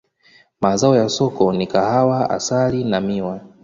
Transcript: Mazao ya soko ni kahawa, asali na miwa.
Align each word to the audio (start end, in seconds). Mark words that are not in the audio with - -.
Mazao 0.61 0.95
ya 0.95 1.09
soko 1.09 1.53
ni 1.53 1.67
kahawa, 1.67 2.29
asali 2.29 2.83
na 2.83 3.01
miwa. 3.01 3.41